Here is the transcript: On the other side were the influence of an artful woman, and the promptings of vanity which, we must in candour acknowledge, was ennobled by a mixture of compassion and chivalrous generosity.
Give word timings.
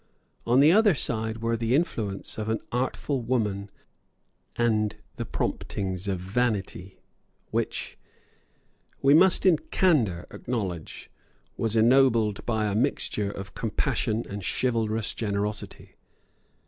On 0.47 0.61
the 0.61 0.71
other 0.71 0.95
side 0.95 1.43
were 1.43 1.55
the 1.55 1.75
influence 1.75 2.39
of 2.39 2.49
an 2.49 2.59
artful 2.71 3.21
woman, 3.21 3.69
and 4.55 4.95
the 5.17 5.27
promptings 5.27 6.07
of 6.07 6.17
vanity 6.19 6.97
which, 7.51 7.99
we 9.03 9.13
must 9.13 9.45
in 9.45 9.59
candour 9.69 10.25
acknowledge, 10.31 11.11
was 11.55 11.75
ennobled 11.75 12.43
by 12.47 12.65
a 12.65 12.73
mixture 12.73 13.29
of 13.29 13.53
compassion 13.53 14.25
and 14.27 14.43
chivalrous 14.43 15.13
generosity. 15.13 15.97